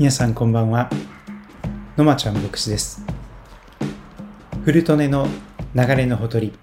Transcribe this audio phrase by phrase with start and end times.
[0.00, 0.88] 皆さんこんばんは。
[1.98, 3.04] のまちゃん牧師です。
[4.64, 5.28] 古利根の
[5.74, 6.54] 流れのほとり。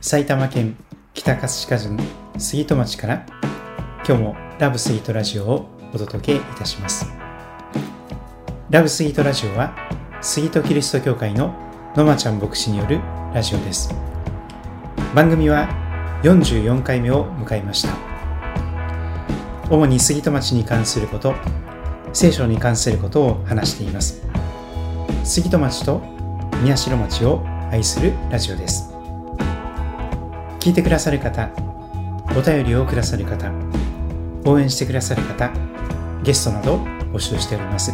[0.00, 0.74] 埼玉県
[1.12, 1.98] 北葛飾郡
[2.38, 3.26] 杉戸町から。
[4.08, 7.12] 今日もラブスイートラジオをお届けいたします。
[8.70, 9.76] ラブスイートラジオは
[10.22, 11.54] 杉戸キリスト教会の
[11.94, 13.02] のまちゃん牧師による
[13.34, 13.94] ラジオです。
[15.14, 15.68] 番組は
[16.22, 17.90] 44回目を迎えました。
[19.68, 21.34] 主に杉戸町に関すること
[22.12, 24.22] 聖書に関することを話しています。
[25.24, 26.02] 杉戸町と
[26.62, 28.92] 宮代町を愛するラジオです。
[30.58, 31.50] 聞いてくださる方
[32.36, 33.50] お便りをくださる方
[34.44, 35.50] 応援してくださる方
[36.22, 36.76] ゲストなど
[37.12, 37.92] 募集しております。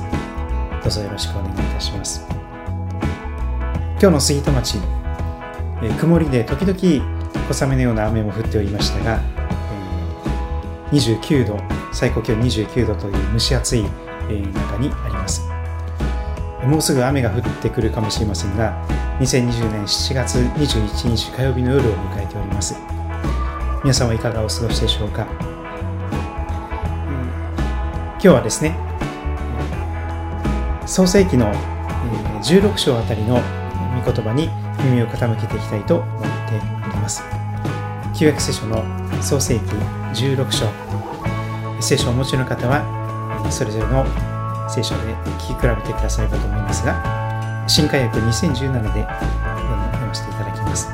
[0.82, 2.26] どうぞよろしくお願いいたします。
[4.00, 4.78] 今日の杉戸町、
[5.82, 6.78] え、曇りで時々
[7.48, 9.20] 小雨のような雨も降っておりましたが、
[10.90, 11.58] えー、29度
[11.92, 13.86] 最高気温29度という蒸し暑い
[14.34, 15.48] 中にあります。
[16.64, 18.74] もうすぐ雨が降ってくるかもしれませんが
[19.20, 22.74] 2020年7月21日火曜日の夜を迎えております。
[23.82, 25.26] 皆さんはいかがお過ごしでしょうか？
[28.12, 28.74] 今日はですね
[30.86, 31.52] 創世記の
[32.42, 33.40] 16章あたりの
[34.04, 34.48] 御言葉に
[34.82, 36.56] 耳を傾けていきたいと思って
[36.88, 37.22] おります。
[38.14, 38.82] 旧約聖書の
[39.22, 39.64] 創世記
[40.14, 40.66] 16章。
[41.80, 43.05] 聖書をお持ちの方は
[43.50, 44.04] それぞれの
[44.68, 49.06] 聖書で聞き比べてくださればと思いますが、新海訳2017で読
[50.06, 50.88] ませていただきます。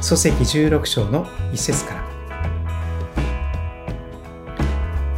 [0.00, 2.08] 創世記16章の一節から。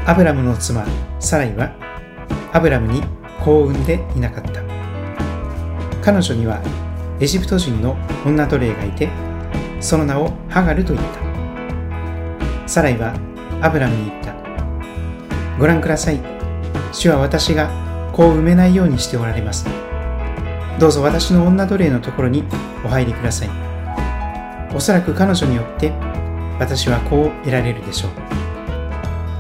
[0.07, 0.85] アブラムの妻、
[1.21, 1.71] サライは、
[2.53, 3.03] アブラムに
[3.45, 4.63] 子を産んでいなかった。
[6.03, 6.61] 彼女には
[7.21, 9.09] エジプト人の女奴隷がいて、
[9.81, 11.21] その名をハガルと言った。
[12.67, 13.15] サライは
[13.61, 14.30] アブラムに言った。
[15.61, 16.19] ご覧ください。
[16.91, 17.69] 主は私が
[18.15, 19.67] 子を埋めないようにしておられます。
[20.79, 22.45] どうぞ私の女奴隷のところに
[22.83, 23.51] お入りください。
[24.75, 25.91] おそらく彼女によって
[26.59, 28.11] 私は子を得られるでしょう。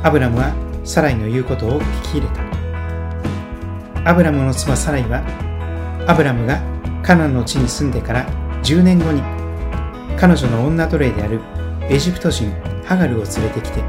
[0.03, 0.53] アブラムは
[0.84, 2.26] サライの言うことを聞き入れ
[4.04, 4.10] た。
[4.10, 5.22] アブラムの妻サライは、
[6.06, 6.60] アブラムが
[7.03, 8.26] カナンの地に住んでから
[8.62, 9.22] 10年後に
[10.19, 11.41] 彼女の女奴隷である
[11.88, 12.53] エジプト人
[12.84, 13.82] ハガルを連れてきて、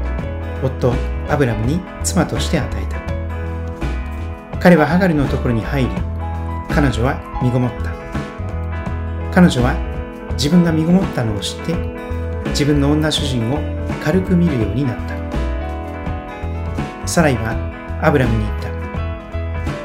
[0.62, 0.94] 夫
[1.28, 3.02] アブラムに妻として与えた。
[4.58, 5.88] 彼はハガルのところに入り
[6.70, 7.90] 彼女は身ごもった。
[9.32, 9.74] 彼女は
[10.32, 11.74] 自分が身ごもったのを知って
[12.50, 13.58] 自分の女主人を
[14.02, 15.16] 軽く見るようになった。
[17.08, 17.56] サライは
[18.02, 18.72] アブラムに言った。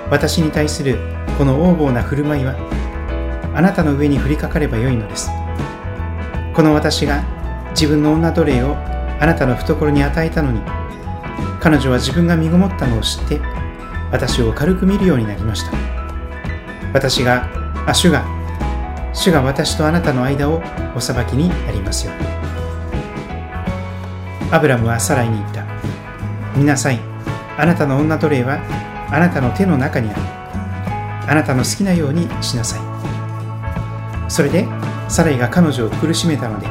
[0.10, 0.98] 私に対する
[1.38, 2.56] この横暴な振る舞いは
[3.56, 5.30] あなたの上に降りかかればよいのです。
[6.54, 7.24] この私が
[7.72, 8.76] 自分の女奴隷を
[9.20, 10.62] あなたの懐に与えたのに。
[11.60, 13.42] 彼女は自分が身ごもったのを知って
[14.12, 15.72] 私を軽く見るようになりました。
[16.94, 17.50] 私が
[17.86, 18.24] あ主が
[19.14, 20.62] 主が私とあなたの間を
[20.96, 22.14] お裁きになりますよ
[24.52, 25.66] アブラムはサライに言った。
[26.56, 27.00] 見なさい。
[27.58, 28.60] あなたの女奴隷は
[29.12, 30.22] あなたの手の中にある。
[31.30, 34.32] あなたの好きなようにしなさい。
[34.32, 34.66] それで
[35.10, 36.68] サライが彼女を苦しめたので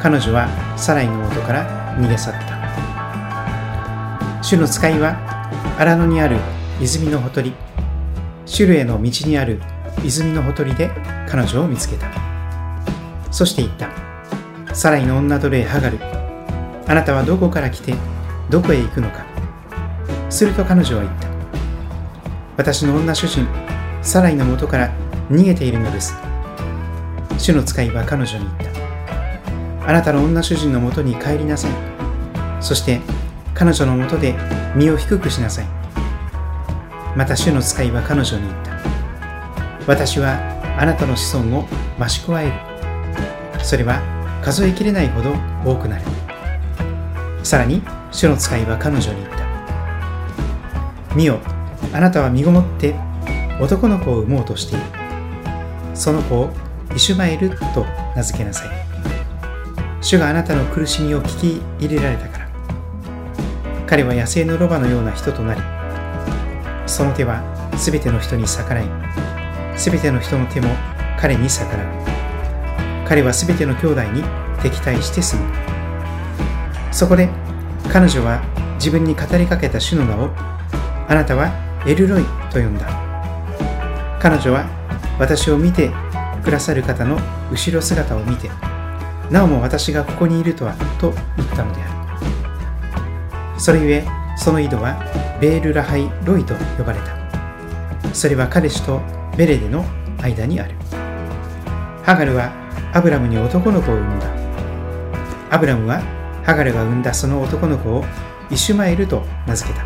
[0.00, 2.56] 彼女はサライの元から逃げ去った
[4.42, 5.16] 主の使いは
[5.78, 6.36] 荒野にある
[6.80, 7.52] 泉のほとり、
[8.44, 9.60] シュルへの道にある
[10.04, 10.90] 泉のほとりで
[11.28, 12.06] 彼女を見つけた。
[13.32, 13.90] そして言った。
[14.74, 15.98] サライの女奴隷ハガル、
[16.86, 17.94] あなたはどこから来て
[18.50, 19.26] どこへ行くのか。
[20.30, 21.28] すると彼女は言った。
[22.56, 23.48] 私の女主人、
[24.02, 24.90] サライのもとから
[25.30, 26.14] 逃げているのです。
[27.38, 28.65] 主の使いは彼女に言った。
[29.86, 31.70] あなたの女主人のもとに帰りなさい。
[32.60, 33.00] そして
[33.54, 34.34] 彼女のもとで
[34.74, 35.66] 身を低くしなさい。
[37.16, 38.72] また主の使いは彼女に言った。
[39.86, 40.38] 私は
[40.78, 42.52] あなたの子孫を増し加える。
[43.64, 44.02] それは
[44.42, 45.30] 数えきれないほど
[45.64, 46.02] 多くなる。
[47.42, 49.46] さらに主の使いは彼女に言った。
[51.14, 51.38] 見よ、
[51.92, 52.94] あなたは身ごもって
[53.60, 54.84] 男の子を産もうとしている。
[55.94, 56.50] その子を
[56.94, 58.85] イシュマエルと名付けなさい。
[60.06, 62.48] 主があなたの苦しみを聞き入れられたから。
[63.88, 65.60] 彼は野生のロバのような人となり、
[66.86, 67.42] その手は
[67.76, 68.86] すべての人に逆らい、
[69.76, 70.68] すべての人の手も
[71.18, 71.86] 彼に逆らう。
[73.04, 74.22] 彼はすべての兄弟に
[74.62, 75.52] 敵対して住む。
[76.92, 77.28] そこで
[77.92, 78.40] 彼女は
[78.76, 80.30] 自分に語りかけた主の名を、
[81.08, 81.50] あなたは
[81.84, 82.86] エルロイと呼んだ。
[84.20, 84.66] 彼女は
[85.18, 85.90] 私を見て
[86.44, 87.18] くださる方の
[87.50, 88.48] 後ろ姿を見て、
[89.30, 91.90] なおも私がここにいるとはと言ったのであ
[93.54, 93.60] る。
[93.60, 94.04] それゆえ
[94.36, 95.02] その井戸は
[95.40, 97.16] ベールラハイ・ロイと呼ばれた。
[98.14, 99.00] それは彼氏と
[99.36, 99.84] ベレデの
[100.22, 100.74] 間にある。
[102.02, 102.52] ハガルは
[102.92, 104.26] アブラムに男の子を産んだ。
[105.50, 106.00] アブラムは
[106.44, 108.04] ハガルが産んだその男の子を
[108.50, 109.84] イシュマエルと名付けた。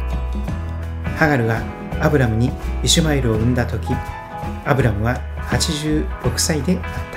[1.16, 1.62] ハガルが
[2.00, 2.50] アブラムに
[2.82, 3.88] イシュマエルを産んだ時、
[4.64, 5.20] アブラムは
[5.50, 6.06] 86
[6.37, 7.10] 歳であった。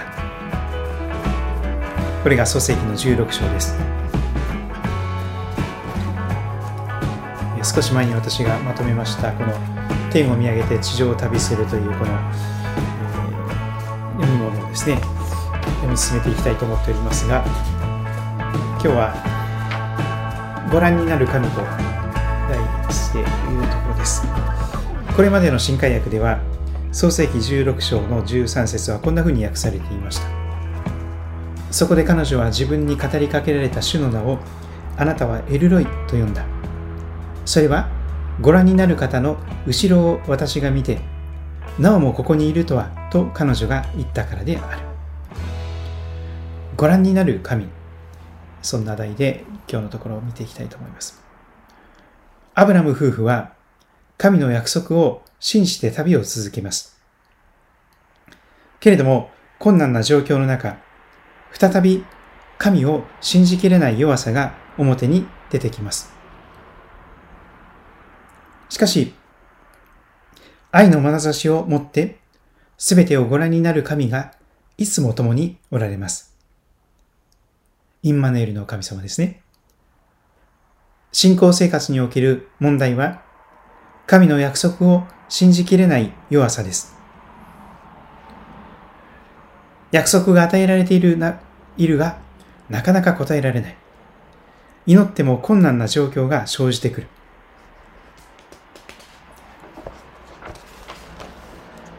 [2.24, 3.76] これが創世記の16章です。
[7.64, 9.54] 少し前に私がまとめましたこの
[10.12, 17.44] 天を見上げて地上を旅するというこの、えー、読み物をですね読み進めていきたいと思っておりますが
[18.74, 24.22] 今日はご覧になる神と題しているところです
[25.16, 26.42] これまでの新海訳では
[26.92, 30.43] 創世紀16章の13節はこんな風に訳されていました
[31.74, 34.38] そこで彼女は自分に語りかけられた主の名を
[34.96, 36.46] あなたはエルロイと呼んだ
[37.46, 37.90] それは
[38.42, 41.00] ご覧になる方の後ろを私が見て、
[41.78, 44.82] なおもここにいるとはと彼女が言ったからである。
[46.76, 47.68] ご覧になる神。
[48.62, 51.22] そんな題で今日のところを見ていきたいと思います。
[52.56, 53.54] アブラム夫婦は
[54.18, 57.00] 神の約束を信じて旅を続けます。
[58.80, 59.30] けれども
[59.60, 60.78] 困難な状況の中、
[61.54, 62.04] 再び
[62.58, 66.14] 神を信じきれない弱さが表に出てきます。
[68.70, 69.14] しかし、
[70.72, 72.20] 愛の眼差しを持って、
[72.78, 74.34] すべてをご覧になる神が
[74.78, 76.36] いつも共におられます。
[78.02, 79.44] インマネールの神様ですね。
[81.12, 83.22] 信仰生活における問題は、
[84.08, 86.96] 神の約束を信じきれない弱さです。
[89.92, 91.40] 約束が与えられているな、
[91.78, 92.18] いるが、
[92.70, 93.78] なかなか答えられない。
[94.86, 97.08] 祈っても困難な状況が生じてくる。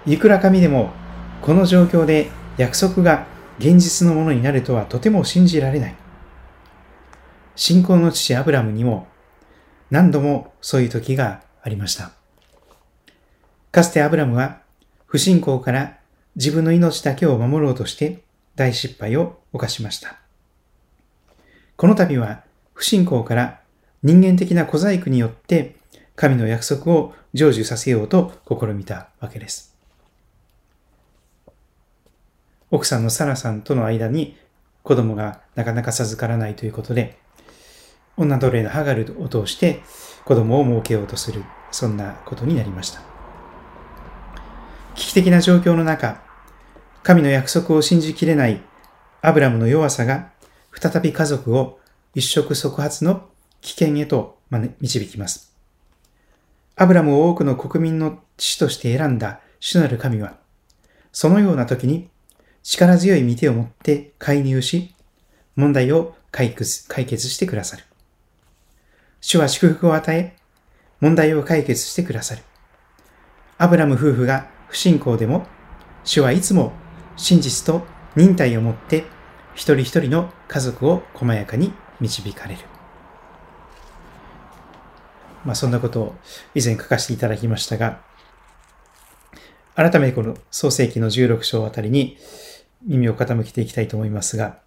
[0.06, 0.90] いくら神でも
[1.40, 3.26] この状況で約束が
[3.58, 5.94] 現実のものになるとはとても信じられない。
[7.56, 9.06] 信仰の父アブラムにも
[9.90, 12.10] 何度もそういう時がありました。
[13.70, 14.60] かつてアブラムは
[15.06, 15.98] 不信仰から
[16.36, 18.22] 自分の命だけを守ろうとして
[18.56, 20.16] 大失敗を犯しました。
[21.76, 22.42] この度は
[22.74, 23.60] 不信仰から
[24.02, 25.76] 人間的な小細工によって
[26.16, 29.74] 神の約束を成就させようと試みたわけです。
[32.70, 34.36] 奥さんのサラさんとの間に
[34.82, 37.16] 子供がなかなか授からないということで、
[38.16, 39.80] 女奴隷のハガルを通して
[40.24, 43.00] 子供を設けようとする、そんなことになりました。
[44.94, 46.20] 危機的な状況の中、
[47.02, 48.60] 神の約束を信じきれない
[49.26, 50.32] アブラムの弱さが
[50.70, 51.80] 再び家族を
[52.14, 53.26] 一触即発の
[53.62, 54.38] 危険へと
[54.82, 55.56] 導きます。
[56.76, 60.36] アブラムを多くの国民の父として選んだ主なる神は、
[61.10, 62.10] そのような時に
[62.62, 64.94] 力強い見てを持って介入し、
[65.56, 67.84] 問題を解決解決してくださる。
[69.22, 70.36] 主は祝福を与え、
[71.00, 72.42] 問題を解決してくださる。
[73.56, 75.46] アブラム夫婦が不信仰でも、
[76.04, 76.74] 主はいつも
[77.16, 77.86] 真実と
[78.16, 79.13] 忍耐を持って
[79.54, 82.60] 一人一人の家族を細やかに導かれる。
[85.44, 86.14] まあそんなことを
[86.54, 88.00] 以前書かせていただきましたが、
[89.74, 92.16] 改めてこの創世記の16章あたりに、
[92.86, 94.58] 耳を傾けていきたいと思いますが、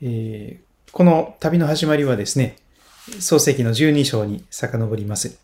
[0.00, 2.56] えー、この旅の始まりはですね、
[3.20, 5.38] 創世記の12章に遡ります。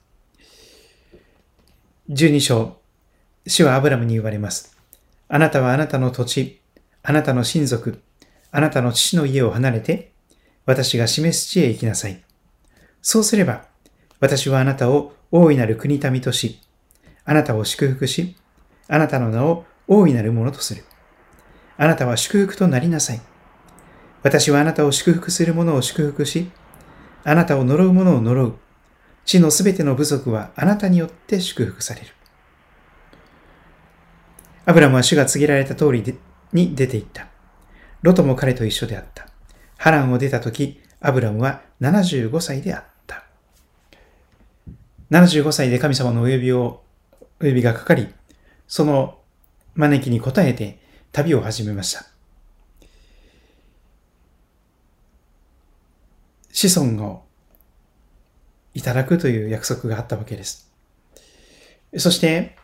[2.10, 2.76] 12章、
[3.46, 4.76] 主はアブラムに言われます。
[5.28, 6.60] あなたはあなたの土地、
[7.02, 8.00] あなたの親族、
[8.52, 10.12] あなたの父の家を離れて、
[10.66, 12.22] 私が示す地へ行きなさい。
[13.00, 13.64] そうすれば、
[14.20, 16.60] 私はあなたを大いなる国民とし、
[17.24, 18.36] あなたを祝福し、
[18.88, 20.84] あなたの名を大いなるものとする。
[21.78, 23.20] あなたは祝福となりなさい。
[24.22, 26.50] 私はあなたを祝福する者を祝福し、
[27.24, 28.54] あなたを呪う者を呪う。
[29.24, 32.08] 地のすべての部族はあなたによって祝福される。
[34.66, 36.18] アブラムは主が告げられた通り
[36.52, 37.31] に出て行った。
[38.02, 39.28] ロトも彼と一緒であった。
[39.76, 43.24] ハランを出た時、アブラムは75歳であった。
[45.10, 46.82] 75歳で神様のお呼びを、
[47.40, 48.08] お呼びがかかり、
[48.66, 49.18] その
[49.74, 50.78] 招きに応えて
[51.12, 52.04] 旅を始めました。
[56.52, 57.24] 子孫を
[58.74, 60.70] いただくという約束があったわけです。
[61.98, 62.56] そして、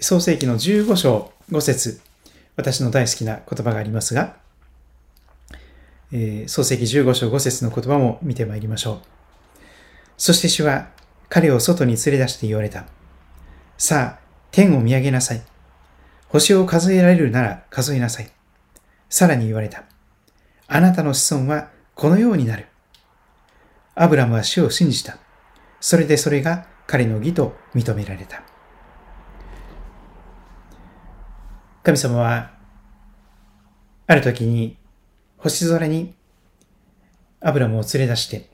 [0.00, 2.00] 創世記の15章5節
[2.56, 4.36] 私の大好きな言葉がありますが、
[6.12, 9.00] えー、創世記15章5節の言葉も見てまいりましょう。
[10.16, 10.88] そして主は
[11.28, 12.86] 彼を外に連れ出して言われた。
[13.76, 14.18] さあ、
[14.50, 15.42] 天を見上げなさい。
[16.28, 18.30] 星を数えられるなら数えなさい。
[19.08, 19.84] さらに言われた。
[20.66, 22.66] あなたの子孫はこのようになる。
[23.94, 25.18] アブラムは主を信じた。
[25.80, 28.42] それでそれが彼の義と認められた。
[31.82, 32.50] 神様は、
[34.06, 34.76] ある時に
[35.38, 36.14] 星空に
[37.40, 38.50] アブラムを連れ出して、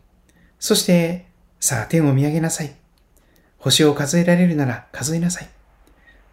[0.59, 1.26] そして、
[1.59, 2.75] さあ天を見上げなさい。
[3.59, 5.49] 星を数えられるなら数えなさい。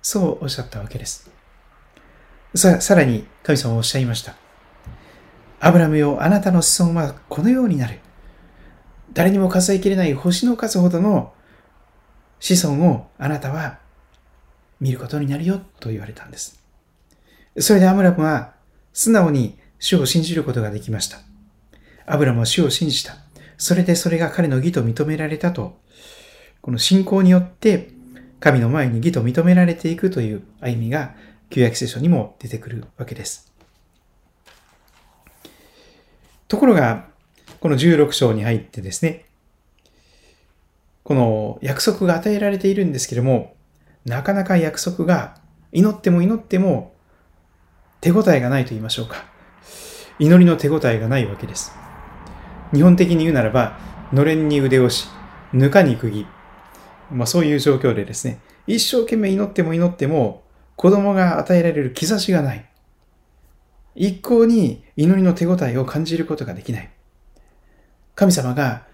[0.02, 1.32] そうおっしゃったわけです。
[2.56, 4.36] さ、さらに神様はおっしゃいました。
[5.62, 8.00] アブラムよ、あなたの子孫はこのようになる。
[9.14, 11.34] 誰にも数えきれない星の数ほどの
[12.40, 13.80] 子孫をあなたは
[14.82, 16.60] 見ることになるよと言われたんです。
[17.60, 18.54] それでアブラムは
[18.92, 21.18] 素直に主を信じることができました。
[22.06, 23.18] アブラムは主を信じた。
[23.58, 25.80] それでそれが彼の義と認められたと、
[26.62, 27.90] この信仰によって
[28.40, 31.16] 神の前に義と認められていくという歩みが
[31.50, 33.52] 旧約聖書にも出てくるわけです。
[36.48, 37.08] ところが、
[37.60, 39.26] この16章に入ってですね、
[41.04, 43.56] この約束が与えられているんですけれども、
[44.06, 45.38] なかなか約束が
[45.72, 46.94] 祈っても祈っても
[48.00, 49.32] 手応えがないと言いましょうか。
[50.22, 51.74] 祈りの手応えがないわけです。
[52.72, 53.80] 日本的に言うならば、
[54.14, 55.10] のれんに腕押し、
[55.52, 56.28] ぬかに釘。
[57.12, 60.44] まあそういう状況でですね、一生懸命祈っても祈っても、
[60.76, 62.70] 子供が与えられる兆しがない。
[63.96, 66.92] 一向に祈りの手応えを感じることができない。
[68.14, 68.86] 神様が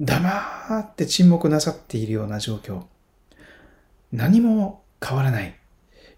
[0.00, 2.82] 黙って沈黙なさっているような状況。
[4.10, 5.54] 何も変わらない。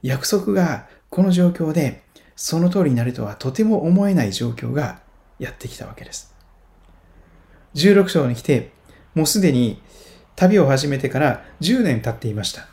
[0.03, 2.03] 約束がこの状況で
[2.43, 4.99] その通りになるとはとても思えない状況が
[5.39, 6.35] やってきたわけです。
[7.77, 8.73] 16章に来て、
[9.15, 9.81] もうすでに
[10.35, 12.67] 旅を始めてから10年経っていました。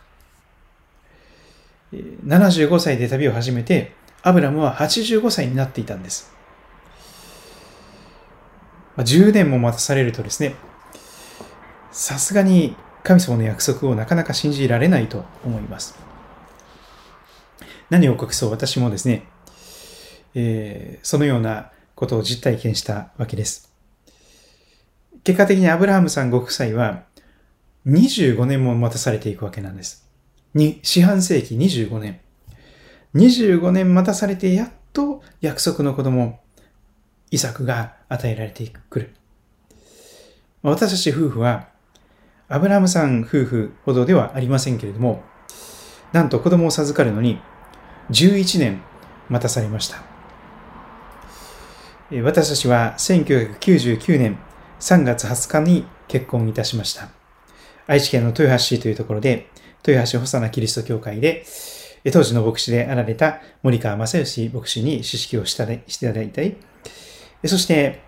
[1.93, 3.91] 75歳で旅を始めて、
[4.23, 6.33] アブラムは85歳になっていたんです。
[8.97, 10.55] 10年も待たされるとですね、
[11.91, 15.95] さすがに神様の約束をなかなか信じられないと思います。
[17.91, 19.27] 何を隠そう私もですね、
[20.35, 23.73] えー、そのようなことを実体験したわけです。
[25.23, 27.03] 結果的にアブラハムさんご夫妻は
[27.85, 30.07] 25年も待たされていくわけなんです。
[30.53, 32.19] に、四半世紀25年。
[33.15, 36.39] 25年待たされてやっと約束の子供、
[37.31, 39.15] イサクが与えられてくる。
[40.61, 41.69] 私たち夫婦は、
[42.47, 45.23] アブラハムさん夫婦ほどではありませんけれども、
[46.11, 47.39] なんと子供を授かるのに
[48.09, 48.81] 11年
[49.29, 50.08] 待たされました。
[52.11, 54.39] 私たちは1999年
[54.79, 57.09] 3月20日に結婚いたしました。
[57.85, 59.51] 愛知県の豊橋市というところで、
[59.85, 61.45] 豊橋細名キリスト教会で、
[62.11, 66.57] 当時の牧師であられた森川正義牧師に指揮をしていただいたり、
[67.45, 68.01] そして、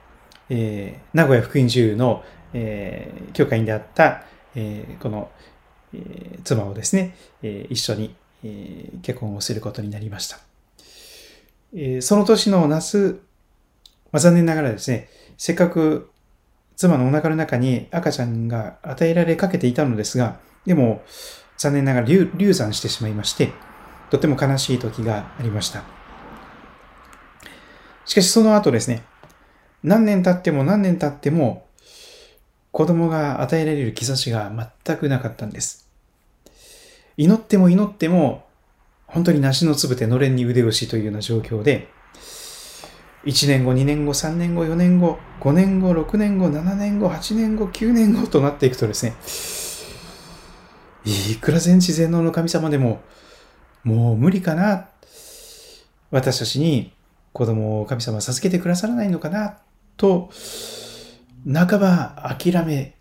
[0.50, 4.24] えー、名古屋福音中の、えー、教会員であった、
[4.56, 5.30] えー、この、
[5.94, 10.40] えー、妻をですね、えー、一緒に、えー、結婚をすることになりました。
[11.76, 13.22] えー、その年の夏、
[14.12, 16.12] まあ、残念ながらですね、せっかく
[16.76, 21.04] 妻のお腹の中に赤ちゃんが与えられかけていたのですが、でも、
[21.58, 23.52] 残念ながら流産してしまいまして、
[24.10, 25.84] とても悲しい時がありました。
[28.06, 29.04] しかしその後ですね、
[29.84, 31.68] 何年経っても何年経っても、
[32.72, 34.52] 子供が与えられる兆しが
[34.86, 35.88] 全くなかったんです。
[37.16, 38.46] 祈っても祈っても、
[39.06, 41.90] 本当に梨のつぶてのれんに腕押しというような状況で、
[43.26, 49.16] 1年後、2年後、3年後、4年後、5年後、6年後、7年後、8年後、9年後となっていくとですね、
[51.06, 53.02] いくら全知全能の神様でも、
[53.84, 54.88] もう無理かな。
[56.10, 56.94] 私たちに
[57.32, 59.60] 子供を神様授けてくださらないのかな、
[59.98, 60.32] と、
[61.46, 62.96] 半ば諦め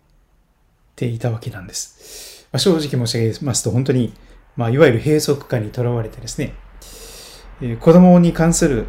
[0.95, 2.47] ていたわけなんです。
[2.51, 4.13] まあ、正直申し上げますと、本当に、
[4.55, 6.53] まあ、いわゆる閉塞感にとらわれてですね、
[7.61, 8.87] え、子供に関する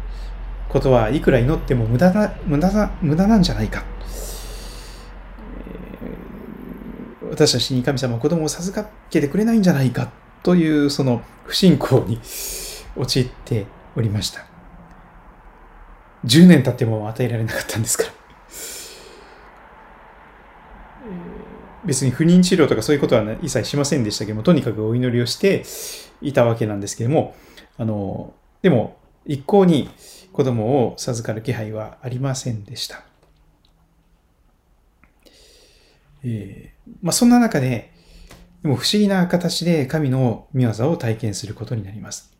[0.73, 3.83] ことはいくら祈っても無駄な、無駄な、無駄なんじゃないか。
[7.29, 10.11] 私たちに神様は子供を授けてくれないんじゃないか
[10.41, 12.19] というその不信仰に
[12.95, 14.45] 陥っておりました。
[16.25, 18.09] 10年経っても与えられなかったんですから。
[21.85, 25.65] 別に不妊治療とかそういうことは、一切しませんでしたけども、とにかくお祈りをして
[26.21, 27.35] いたわけなんですけども、
[27.77, 29.89] あの、でも一向に
[30.33, 33.03] 子供を授かる気配はありませんでした。
[36.25, 37.93] えー、まあ、そんな中で、
[38.63, 42.33] でも不思議な形で神の御業を体験することになります。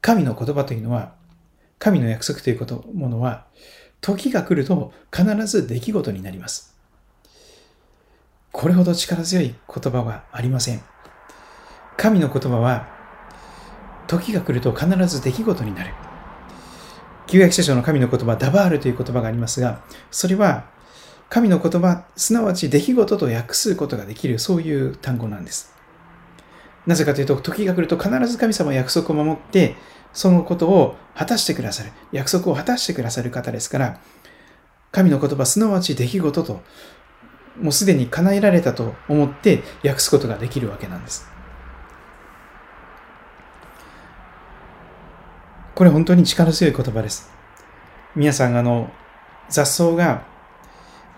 [0.00, 1.14] 神の言葉というのは、
[1.78, 3.46] 神の約束ということものは、
[4.00, 6.74] 時が来ると必ず出来事になります。
[8.52, 10.82] これほど力強い言葉はありません。
[11.98, 12.88] 神の言葉は、
[14.06, 16.07] 時が来ると必ず出来事になる。
[17.28, 20.64] 旧約聖書の神の言葉、ダバールという言葉がありますが、それは
[21.28, 25.74] 神の言葉、すなわち出来事と訳すことができる、そういう単語なんです。
[26.86, 29.76] なぜかというと、時が来ると必ず神様は約束を守って、
[30.14, 34.00] そのことを果たしてくださる、約束を果たしてくださる方ですから、
[34.90, 36.62] 神の言葉、すなわち出来事と、
[37.60, 41.28] もうすでに叶えられたと思って訳すことができるわけなんです。
[45.78, 47.30] これ本当に力強い言葉です。
[48.16, 48.90] 皆さん、あの、
[49.48, 50.26] 雑草が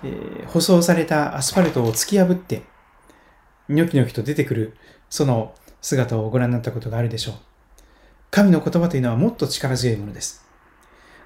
[0.02, 2.62] えー、舗装されたアスファルトを突き破って、
[3.68, 4.76] ニョキニョキと出てくる、
[5.08, 7.34] その姿をご覧になったことがあるでしょう。
[8.30, 10.44] 神の言葉というのはもっと力強いものです。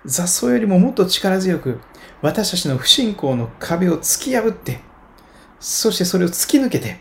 [0.05, 1.81] 雑草よりももっと力強く、
[2.21, 4.81] 私たちの不信仰の壁を突き破って、
[5.61, 7.01] そしてそれを突き抜けて、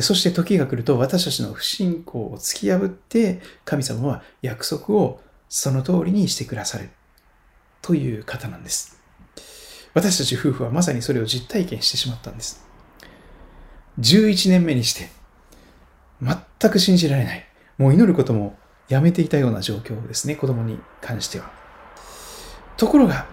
[0.00, 6.90] そして時が来ると私たちの不信仰を突き破って、神様は約束をその通りにしてくださる
[7.82, 9.00] という方なんです。
[9.94, 12.66] 私たち夫婦はまさにそれを実体験してしまったんです。
[13.98, 15.08] 11年目にして、
[16.20, 17.46] 全く信じられない。
[17.78, 21.50] もう祈ることもやめていたような状況ですね、子供に関しては。
[22.76, 23.26] ところが、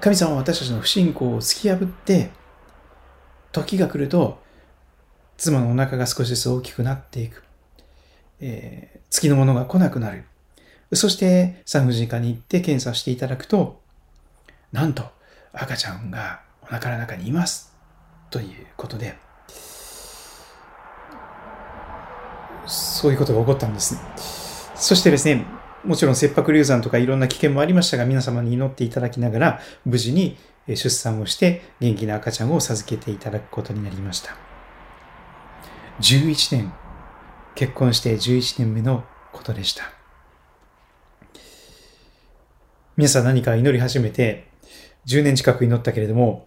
[0.00, 2.32] 神様は私たちの不信仰を突き破って、
[3.52, 4.42] 時が来ると、
[5.36, 7.42] 妻のお腹が少しずつ大きくなっていく。
[8.40, 10.24] えー、月のものが来なくなる。
[10.92, 13.80] そして産婦人科に行って検査していただくと、
[14.74, 15.04] なんと
[15.52, 17.72] 赤ちゃんがお腹の中にいます
[18.30, 19.14] ということで
[22.66, 24.00] そういうことが起こったんです、ね、
[24.74, 25.46] そしてですね
[25.84, 34.34] もちろん切迫流産とかいろんな危険もありましたが皆様に祈っていただきながら無事に出産をして元気な赤ちゃんを授けていただくことになりました
[36.00, 36.72] 11年
[37.54, 39.84] 結婚して11年目のことでした
[42.96, 44.54] 皆さん何か祈り始めて
[45.06, 46.46] 10年近く祈ったけれども、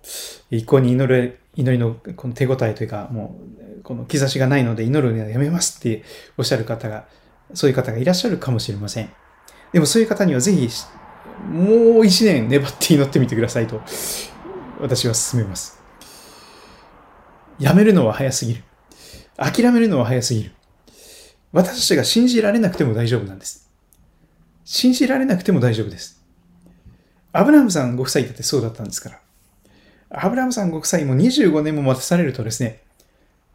[0.50, 3.40] 一向に祈る、祈りのこの手応えというか、も
[3.80, 6.04] う、この兆しがないので祈るのはやめますって
[6.38, 7.08] おっしゃる方が、
[7.54, 9.12] そういう方がいらっしゃるかもしれません。
[9.74, 10.70] でもそういう方にはぜひ、
[11.52, 13.82] もう一年粘って祈ってみてくださいと、
[14.80, 15.80] 私は勧めます。
[17.60, 18.64] やめるのは早すぎる。
[19.38, 20.52] 諦めるのは早すぎる。
[21.54, 23.70] 私たちが信じられなくても大丈夫なんです。
[24.66, 26.22] 信じられなくても大丈夫です。
[27.32, 29.20] アブラムさんご夫妻だってそうだったんですから。
[30.10, 32.82] アブラムさんご夫妻も25年も待たされるとですね、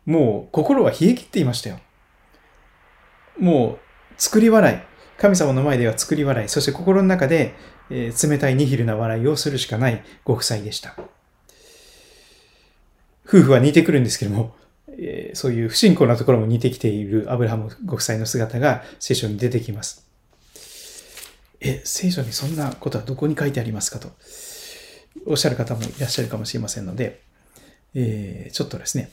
[0.07, 1.81] もう心は冷え切っていましたよ。
[3.39, 4.79] もう作り笑い。
[5.21, 6.49] 神様の前では作り笑い。
[6.49, 7.55] そして心の中で、
[7.91, 10.97] えー、冷たいニヒルな笑いをするしかないご夫妻でした。
[13.27, 14.55] 夫婦は似てくるんですけども、
[14.99, 20.07] えー、そういう不信仰なところも似てきているアブラハムご夫妻の姿が聖書に出てきます。
[21.61, 24.11] え、聖書にそんなことはどこに書いてありますかと
[25.27, 27.21] おっしゃる方もいらっしゃるかもしれませんので、
[27.95, 29.11] えー、ちょっとですね、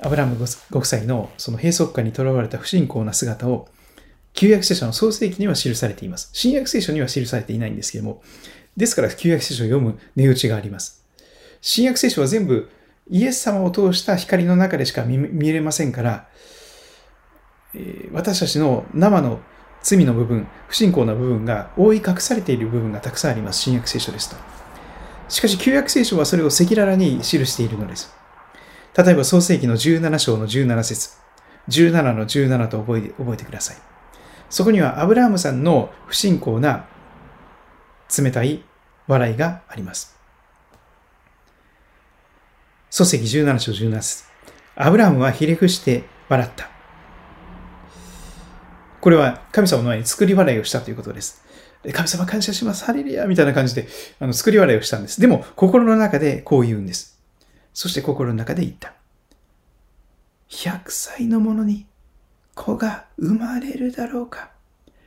[0.00, 0.36] アブラハム
[0.70, 3.68] ご夫妻のその閉塞感にとらわれた不信仰な姿を、
[4.32, 6.30] 旧約聖書の創世記には記されています。
[6.32, 8.22] 新約聖書には記されていないんですけども、
[8.76, 11.04] ですから旧約聖書を読む値打ちがあります。
[11.60, 12.70] 新約聖書は全部
[13.10, 16.28] イエス様を通した光の中でしか見れませんから、
[17.74, 19.40] え、私たちの生の
[19.82, 23.60] 罪の部分、不信仰な部分が覆い隠されている部分がたくさんあります。
[23.60, 24.36] 新約聖書ですと。
[25.28, 28.14] しかし、旧約聖書はそれを赤裸々に記しているのです。
[28.96, 31.10] 例えば、創世記の17章の17節
[31.68, 33.76] 17の17と覚えて覚えてください。
[34.48, 36.86] そこには、アブラハムさんの不信仰な
[38.16, 38.64] 冷たい
[39.06, 40.19] 笑いがあります。
[42.92, 44.24] 創世記17章17節
[44.74, 46.68] アブラハムはひれ伏して笑った。
[49.00, 51.44] これは神様の前に作り笑いをしたということです。
[51.92, 52.84] 神様感謝します。
[52.84, 53.86] ハレルヤみたいな感じで
[54.18, 55.20] あの作り笑いをしたんです。
[55.20, 57.16] でも、心の中でこう言うんです。
[57.72, 58.92] そして心の中で言った。
[60.48, 61.86] 100歳の者に
[62.56, 64.50] 子が生まれるだろうか。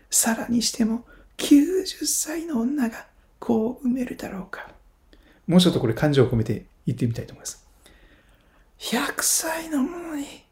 [0.09, 1.03] さらにしても
[1.35, 3.07] 90歳の女が
[3.39, 4.69] 子を産めるだろうか。
[5.47, 7.62] もうちょっとこれ感情を込めて言ってみたいと思います。
[8.83, 10.43] 100歳の者に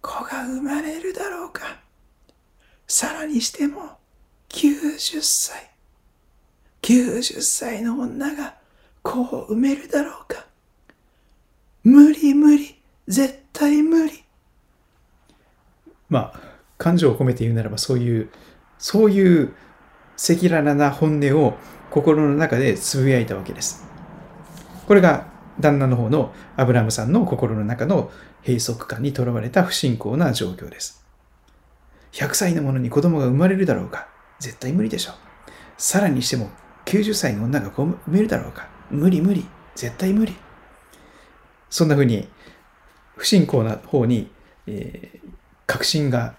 [0.00, 1.80] 子が生まれるだろうか。
[2.86, 3.98] さらにしても
[4.48, 5.70] 90歳。
[6.82, 8.54] 90歳の女が
[9.02, 10.46] 子を産めるだろうか。
[11.82, 14.24] 無理無理絶対無理
[16.08, 16.40] まあ
[16.78, 18.30] 感情を込めて言うならばそういう
[18.78, 19.54] そういう
[20.16, 21.58] 赤裸々な本音を
[21.90, 23.84] 心の中でつぶやいたわけです
[24.86, 28.10] これが旦那の方のアブラムさんの心の中の
[28.42, 31.04] 閉塞感にとらわれた不信仰な状況です
[32.12, 35.14] 100歳の者に子供が生まれるだろうか絶対無理でしょう
[35.76, 36.50] さらにしても
[36.86, 40.34] 90歳の女が産めるだろうか無理無理絶対無理
[41.70, 42.28] そんな風に
[43.16, 44.30] 不信仰な方に、
[44.66, 45.28] えー、
[45.66, 46.34] 確信が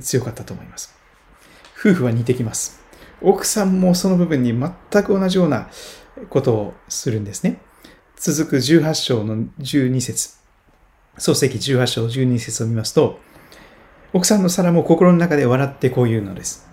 [0.00, 0.94] 強かったと思います。
[1.78, 2.80] 夫婦は似てきます。
[3.20, 5.68] 奥さんもその部分に全く同じような
[6.30, 7.60] ことをするんですね。
[8.20, 10.38] 続く18章の12節
[11.18, 13.20] 創世記18章12節を見ますと、
[14.12, 16.68] 奥さんのサラも心の中で笑ってこう言うのです。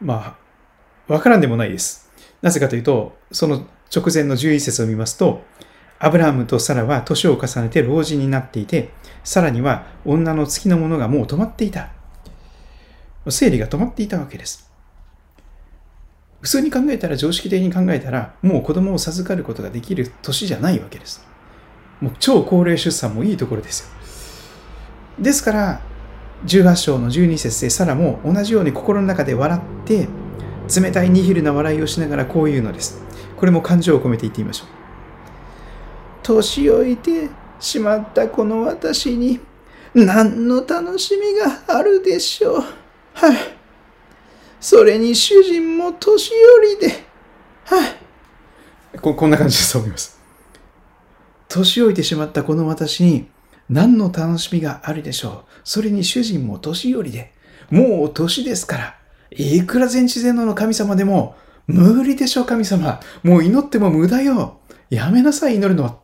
[0.00, 0.38] ま
[1.08, 2.10] あ、わからんでもないです。
[2.40, 5.42] なぜかというと、その直前の11節を見ますと、
[5.98, 8.88] アブラハムとサラは年を重ねて老人になっていて、
[9.22, 11.90] さらには女の月のものがもう止まっていた。
[13.28, 14.67] 生理が止まっていたわけです。
[16.40, 21.26] 普通に考えたら、常識的に考えたら、もう子供を授かることができる年じゃないわけです。
[22.00, 23.88] もう超高齢出産もいいところですよ。
[25.18, 25.80] ですから、
[26.46, 30.08] 18章の12節でサラも同じように心の中で笑って、
[30.80, 33.02] 冷たいニヒルな笑いをしながらこう言うのです。
[33.36, 34.68] これも感情を込めて言ってみましょう。
[36.22, 39.40] 年老いてしまったこの私に
[39.94, 42.64] 何の楽しみがあるでしょう。
[43.14, 43.57] はい。
[44.60, 46.36] それに主人も年寄
[46.80, 47.04] りで。
[47.64, 48.98] はい。
[49.00, 50.18] ここんな感じだと思います。
[51.48, 53.28] 年老いてしまったこの私に
[53.68, 55.50] 何の楽しみがあるでしょう。
[55.64, 57.32] それに主人も年寄りで。
[57.70, 58.98] もう年ですから。
[59.30, 63.00] いくら全知全能の神様でも無理でしょう、神様。
[63.22, 64.58] もう祈っても無駄よ。
[64.90, 65.98] やめなさい、祈るのは。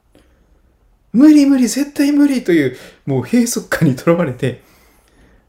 [1.13, 4.64] 無理無理、絶対無理という、もう閉塞感にとらわれて、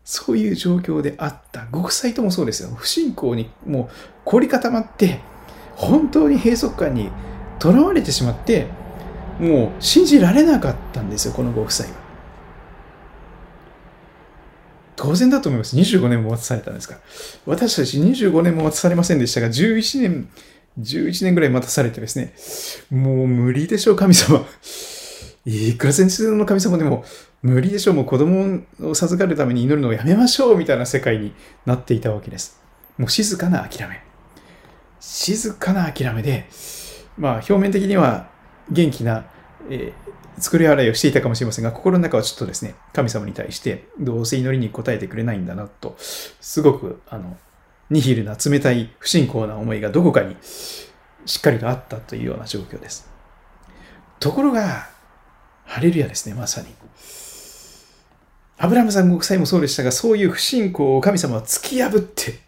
[0.05, 1.67] そういう状況であった。
[1.71, 2.69] ご夫妻ともそうですよ。
[2.75, 5.19] 不信仰にもう凝り固まって、
[5.75, 7.09] 本当に閉塞感に
[7.59, 8.67] とらわれてしまって、
[9.39, 11.95] もう信じられなかったんですよ、このご夫妻は。
[14.95, 15.75] 当然だと思います。
[15.75, 16.99] 25年も渡されたんですか。
[17.45, 20.29] 私たち25年も渡されませんでしたが、11年、
[20.79, 22.33] 11年ぐらい待たされてですね、
[22.91, 24.45] もう無理でしょう、神様。
[25.45, 27.05] いくら先生の神様でも
[27.43, 31.33] 無理でしょう、もう子供を授かるために祈るのをやめましょうみたいな世界に
[31.65, 32.59] なっていたわけです。
[32.97, 34.01] もう静かな諦め。
[34.99, 36.47] 静かな諦めで、
[37.17, 38.29] まあ表面的には
[38.71, 39.25] 元気な、
[39.69, 47.37] えー、作り払いをしていたかもしれませんが、心の中はちょっとですね、神様に対してどうせ祈りに応えてくれないんだなと、すごく、あの、
[47.91, 53.07] ニヒルな冷たい不信仰な思いがどこかにしっかりとあったというような状況です。
[54.19, 54.94] ところが、
[55.65, 56.67] ハレルヤですね、まさに。
[58.57, 62.39] アブラムさんご夫妻もそうでしたが、そういう不信仰を神様は突き破って、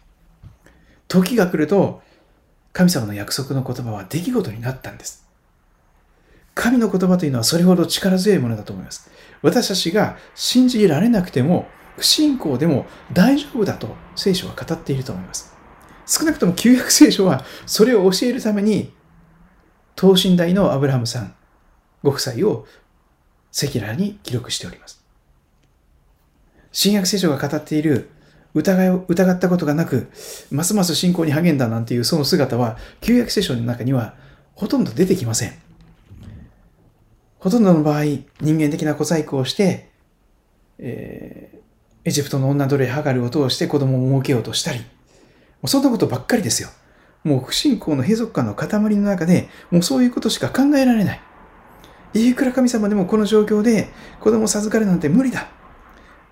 [1.06, 2.02] 時が来ると、
[2.72, 5.26] 神様の約束の言葉は出来事になったんです。
[6.54, 9.10] 神の言葉というのはそれほど力強いものだと思います。
[9.42, 15.54] 私たちが信じられなくても、不信仰でも大丈夫だと聖書は語っていると思います。
[16.06, 18.92] 少なくとも旧約聖書はそれを教えるために、
[19.94, 21.34] 等身大のアブラハムさん
[22.02, 22.66] ご夫妻を
[23.56, 25.02] 赤裸々に記録しております。
[26.72, 28.10] 新約聖書が語っている
[28.54, 30.08] 疑いを疑ったことがなく、
[30.50, 34.14] ますます信仰に励んだなんていうその姿は、旧約聖書の中には
[34.54, 35.52] ほとんど出てきません。
[37.38, 39.88] ほとんどの場合、人間的な小細工をして、
[40.78, 41.58] えー、
[42.04, 44.84] エジプトの女奴隷ハガルを通して子供を設けようとしたり、も
[45.64, 46.68] うそんなことばっかりですよ。
[47.24, 51.20] もう不信仰の閉塞感の塊の中で、もうそういうことしか考えられない。
[52.14, 53.88] いくら神様でもこの状況で
[54.20, 55.48] 子供授かるなんて無理だ。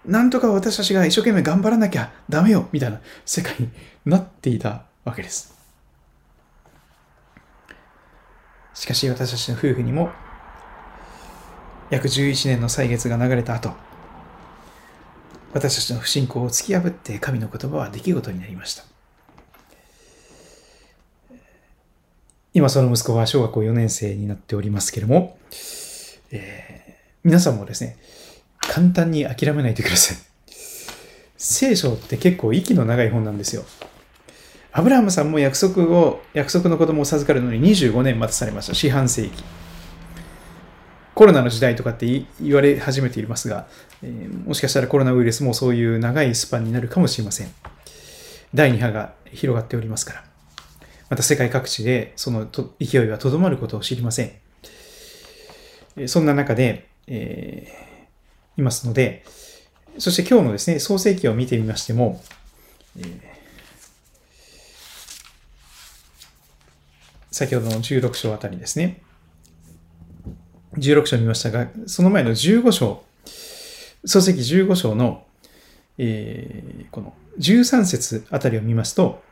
[0.05, 3.69] なんとか私たちが一生懸命頑張らなきゃダメよみたいな世界に
[4.05, 5.55] なっていたわけです。
[8.73, 10.11] しかし私たちの夫婦にも
[11.91, 13.73] 約11年の歳月が流れた後、
[15.53, 18.96] 私たちの不信仰を突き破って神の言葉は出来事になりました。
[22.57, 25.37] 今その息子は小学校4年生になっておりますけれども、
[26.31, 26.93] えー、
[27.23, 27.99] 皆さんもですね、
[28.61, 30.17] 簡単に諦めないでください。
[31.37, 33.63] 聖書って結構息の長い本なんですよ。
[34.73, 38.73] アブラハムさんも約束を、約束の子供を授かるのに25年待たされました。
[38.73, 39.45] 四半世紀。
[41.15, 43.67] コロナの時代とかって言われ始めていますが、
[44.03, 47.49] えー、もしかしたらコロナウイルスもそういう長いスパンになるかもしれません。
[48.55, 50.36] 第2波が広がっておりますから。
[51.09, 52.49] また世界各地でその
[52.81, 56.09] 勢いはとどまることを知りません。
[56.09, 59.25] そんな中で、えー、いますので、
[59.99, 62.21] そして今日のですね、創世記を見てみましても、
[62.99, 63.07] えー、
[67.31, 69.01] 先ほどの16章あたりですね、
[70.75, 73.03] 16章見ましたが、その前の15章、
[74.05, 75.25] 創世記15章の、
[75.97, 79.23] えー、この13節あたりを見ますと、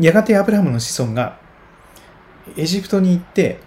[0.00, 1.38] やがてアブラハムの子孫が
[2.56, 3.60] エジプトに行って、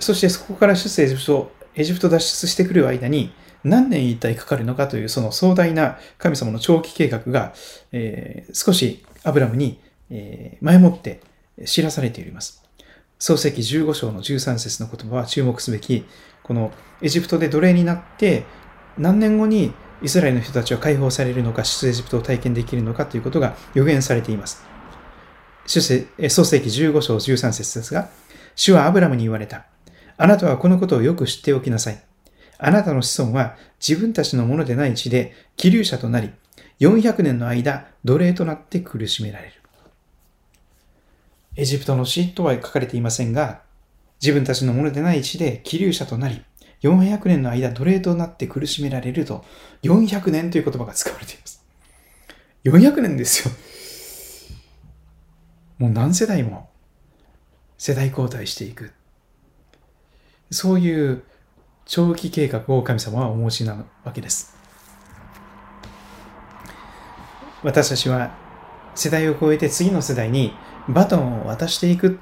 [0.00, 3.32] そしてそこから出世エジプト、エジプト脱出してくる間に
[3.64, 7.52] 何年一体かかるのかというその壮大な神様の長期計画が、
[7.92, 11.20] えー、少しアブラムに、え、前もって
[11.66, 12.64] 知らされております。
[13.18, 16.04] 創世記15章の13節の言葉は注目すべき、
[16.42, 18.44] このエジプトで奴隷になって
[18.96, 24.67] 何年後にイスラエルの人たちは解放されるのか、出エジプトを体験できるのかということが予言されています。
[25.68, 28.08] 創世記15章13節ですが、
[28.56, 29.66] 主はアブラムに言われた。
[30.16, 32.02] あなたはこのことをよく知っておきなさい。
[32.58, 36.32] あなたの子孫は自分たちのものでない地で気流者となり、
[36.80, 39.52] 400年の間奴隷となって苦しめられる。
[41.56, 43.60] エジプトの死とは書かれていませんが、
[44.22, 46.42] 自分たちのものでない地で気流者となり、
[46.82, 49.44] 400年の間奴隷となって苦しめられると、
[49.82, 51.62] 400年という言葉が使われています。
[52.64, 53.54] 400年ですよ。
[55.78, 56.68] もう何世代も
[57.76, 58.92] 世代交代していく。
[60.50, 61.22] そういう
[61.84, 64.56] 長期計画を神様はお持ちなわけです。
[67.62, 68.36] 私たちは
[68.94, 70.52] 世代を超えて次の世代に
[70.88, 72.18] バトンを渡していく。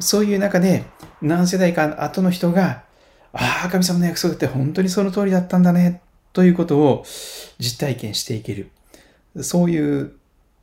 [0.00, 0.84] そういう中で
[1.22, 2.84] 何世代か後の人が、
[3.32, 7.04] ああ、神様の約束って本当にその通りだったんだね、ということを
[7.58, 8.70] 実体験していける。
[9.40, 10.12] そういう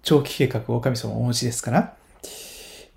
[0.02, 1.96] 長期計画を神様お持ちですから、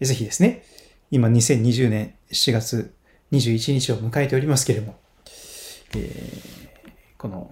[0.07, 0.65] ぜひですね、
[1.11, 2.95] 今2020年7月
[3.33, 4.99] 21日を迎えておりますけれども、
[5.97, 7.51] えー、この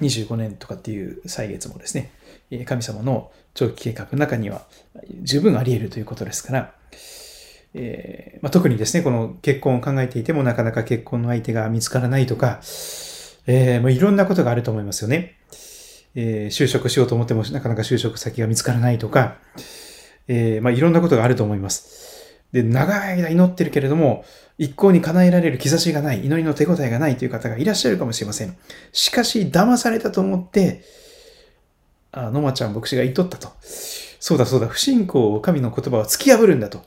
[0.00, 2.12] 25年とかっていう歳月もですね、
[2.64, 4.66] 神様の長期計画の中には
[5.22, 6.74] 十分あり得るということですから、
[7.74, 12.60] えー、まあ、特にですね、この結婚を考えていてもなかなか結婚の相手が見つからないとか、
[13.46, 15.36] えー、まあ、いろんなことがあると思いますよね。
[16.14, 19.38] えー、就職しようと思ってもなかなか就職先が見つからないとか、
[20.28, 22.14] えまあ、いろんなことがあると思います。
[22.52, 24.24] で、長い間祈ってるけれども、
[24.58, 28.56] 一向に叶えられる兆しがない、祈りの手応えがないという方がいらっしゃるかもしれません。
[28.92, 30.82] しかし、騙されたと思って、
[32.12, 33.48] あ、野間ちゃん牧師が言っとったと。
[34.20, 36.82] そうだそうだ、不信仰を神の言葉を突き破るんだと。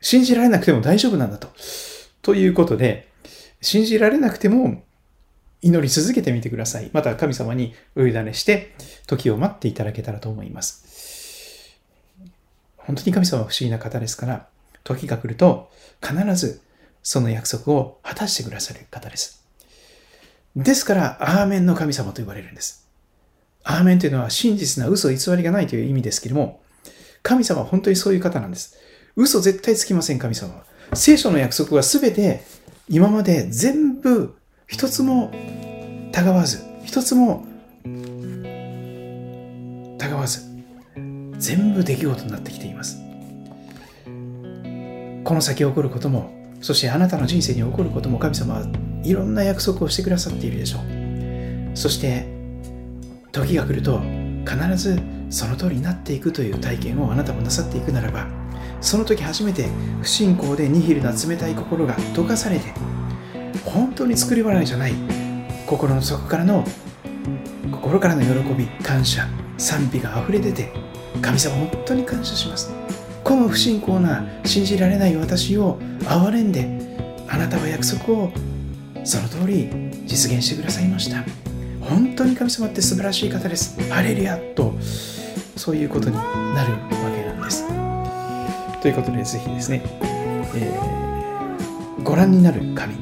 [0.00, 1.48] 信じられなくても大丈夫なんだと。
[2.20, 3.08] ということで、
[3.62, 4.82] 信じられなくても
[5.62, 6.90] 祈り続けてみてください。
[6.92, 8.74] また神様にお委ねして、
[9.06, 10.91] 時を待っていただけたらと思います。
[12.86, 14.46] 本当に神様は不思議な方ですから、
[14.84, 16.60] 時が来ると必ず
[17.02, 19.44] その約束を果たしてくださる方です。
[20.54, 22.86] ですから、アーメンの神様と言われるんです。
[23.64, 26.60] アーメンというのは真実な嘘偽りがないという意味ですけれども、
[27.22, 28.76] 神様は本当にそういう方なんです。
[29.16, 30.64] 嘘絶対つきません、神様は。
[30.94, 32.42] 聖書の約束は全て
[32.88, 35.32] 今まで全部一つも
[36.12, 37.46] たがわず、一つも
[41.42, 43.02] 全部出来事になってきています。
[45.24, 48.66] この先起こることも、そしてあなたの人生に起こることも神様は
[49.02, 51.76] いろんな約束をしてくださっているでしょう。
[51.76, 52.28] そして、
[53.32, 54.00] 時が来ると
[54.46, 55.00] 必ず
[55.30, 58.28] その通りになっていくという体験をあなたもなさっていくならば、
[58.80, 59.66] その時初めて
[60.00, 62.72] 不信仰でニヒルな冷たい心が溶かされて、
[63.64, 64.92] 本当に作り笑いじゃない
[65.66, 66.64] 心の底からの
[67.72, 69.26] 心からの喜び、感謝、
[69.58, 70.72] 賛美が溢れ出て、
[71.20, 72.70] 神様本当に感謝します。
[73.24, 76.68] この不信仰な信じられない私を憐れんで
[77.28, 78.32] あなたは約束を
[79.04, 79.68] その通り
[80.06, 81.24] 実現してくださいました。
[81.80, 83.80] 本当に神様って素晴らしい方です。
[83.90, 84.74] ハレルヤと
[85.56, 86.78] そういうことになるわ
[87.14, 87.66] けなんです。
[88.80, 89.82] ということでぜひですね、
[90.54, 92.94] えー、ご覧になる神。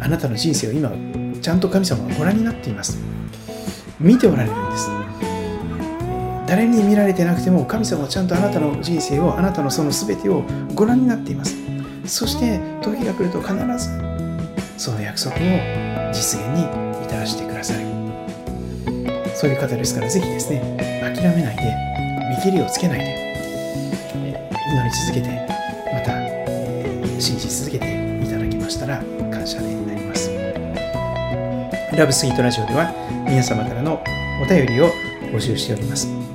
[0.00, 0.92] あなたの人生を今
[1.40, 2.98] ちゃんと神様はご覧になっています。
[3.98, 5.05] 見ておられるんです。
[6.46, 11.56] 誰に見られてなくても神様はちゃんとあなたの人生をあなたのその全てをご覧になっています。
[12.06, 13.90] そして時が来ると必ず
[14.78, 15.38] その約束を
[16.12, 16.62] 実現に
[17.04, 17.80] 至らせてくださる。
[19.34, 20.60] そういう方ですからぜひですね
[21.02, 21.74] 諦めないで
[22.30, 23.26] 見切りをつけないで
[24.14, 25.46] 祈り続けて
[25.92, 30.30] また信じ続けていただきましたら感謝でなります。
[31.96, 32.92] ラブスイートラジオでは
[33.26, 34.02] 皆様からの
[34.42, 34.90] お便りを
[35.32, 36.25] 募集しております。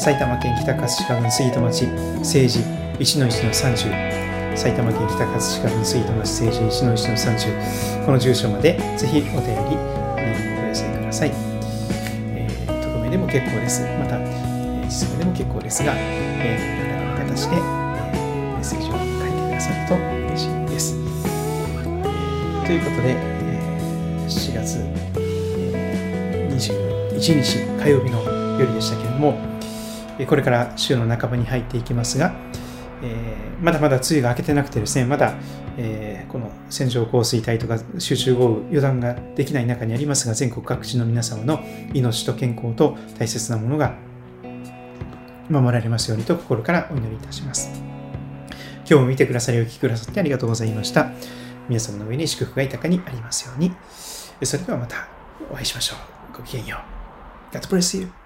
[0.00, 1.86] 埼玉県北葛飾郡杉戸町
[2.20, 2.60] 政治
[2.98, 9.32] 1の1の30埼玉県北葛飾郡水戸町成人石の石の30この住所までぜひお便
[9.68, 11.32] り、お寄せください、
[12.32, 13.82] えー、匿名でも結構です。
[13.82, 24.78] また、えー、実名でも結構ですが、えー、何らかの形で、えー、メッセージを書いてくださると嬉しいです、えー、ということで、えー、7月、
[27.20, 28.24] 21日火曜日の
[28.58, 29.49] 夜でしたけれども
[30.26, 32.34] これから週の半ばに入っていきますが、
[33.02, 35.34] えー、まだまだ梅雨が明けてなくてですね、まだ、
[35.76, 41.60] えー、この線状降水帯とか集中豪雨、予断ができない中にありますが、全国各地の皆様の
[41.94, 43.94] 命と健康と大切なものが
[45.48, 47.70] 守られますようにと心からお祈りいたします。
[48.88, 51.12] 今日も見てくださりお聞きくださってありがとうございました。
[51.68, 53.72] 皆様の上に祝福が豊かにありますように。
[54.42, 55.08] それではまた
[55.50, 55.96] お会いしましょ
[56.34, 56.38] う。
[56.38, 56.78] ごきげんよ
[57.52, 57.56] う。
[57.56, 58.19] God bless you.